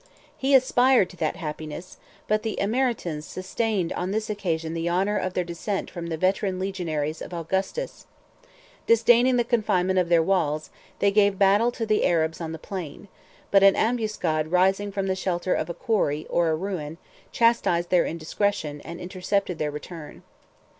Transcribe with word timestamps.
He 0.35 0.55
aspired 0.55 1.11
to 1.11 1.17
that 1.17 1.35
happiness, 1.35 1.97
but 2.27 2.41
the 2.41 2.59
Emeritans 2.59 3.23
sustained 3.23 3.93
on 3.93 4.09
this 4.09 4.31
occasion 4.31 4.73
the 4.73 4.89
honor 4.89 5.15
of 5.15 5.35
their 5.35 5.43
descent 5.43 5.91
from 5.91 6.07
the 6.07 6.17
veteran 6.17 6.57
legionaries 6.57 7.21
of 7.21 7.35
Augustus 7.35 8.07
183 8.87 8.87
Disdaining 8.95 9.35
the 9.37 9.43
confinement 9.43 9.99
of 9.99 10.09
their 10.09 10.23
walls, 10.23 10.71
they 10.97 11.11
gave 11.11 11.37
battle 11.37 11.71
to 11.73 11.85
the 11.85 12.03
Arabs 12.03 12.41
on 12.41 12.51
the 12.51 12.57
plain; 12.57 13.09
but 13.51 13.61
an 13.61 13.75
ambuscade 13.75 14.47
rising 14.47 14.91
from 14.91 15.05
the 15.05 15.15
shelter 15.15 15.53
of 15.53 15.69
a 15.69 15.75
quarry, 15.75 16.25
or 16.31 16.49
a 16.49 16.55
ruin, 16.55 16.97
chastised 17.31 17.91
their 17.91 18.07
indiscretion, 18.07 18.81
and 18.83 18.99
intercepted 18.99 19.59
their 19.59 19.69
return. 19.69 20.23